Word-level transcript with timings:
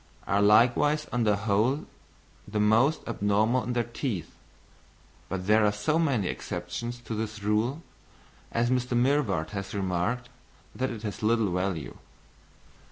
are 0.25 0.41
likewise 0.41 1.05
on 1.13 1.25
the 1.25 1.35
whole 1.45 1.85
the 2.47 2.59
most 2.59 3.01
abnormal 3.07 3.61
in 3.63 3.73
their 3.73 3.83
teeth, 3.83 4.31
but 5.29 5.45
there 5.45 5.63
are 5.63 5.71
so 5.71 5.99
many 5.99 6.25
exceptions 6.27 6.97
to 6.97 7.13
this 7.13 7.43
rule, 7.43 7.83
as 8.51 8.71
Mr. 8.71 8.97
Mivart 8.97 9.51
has 9.51 9.75
remarked, 9.75 10.27
that 10.73 10.89
it 10.89 11.03
has 11.03 11.21
little 11.21 11.51
value. 11.51 11.99